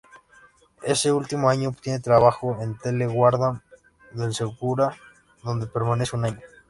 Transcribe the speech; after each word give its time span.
Ese 0.81 1.11
último 1.11 1.47
año 1.47 1.69
obtiene 1.69 1.99
trabajo 1.99 2.57
en 2.59 2.75
Tele 2.75 3.05
Guardamar 3.05 3.61
del 4.13 4.33
Segura 4.33 4.97
donde 5.43 5.67
permanece 5.67 6.15
un 6.15 6.25
año. 6.25 6.41